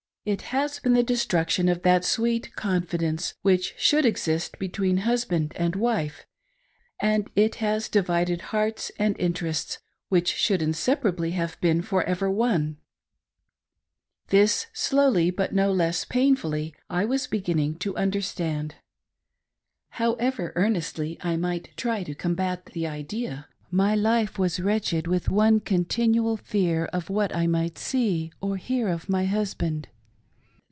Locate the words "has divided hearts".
7.55-8.91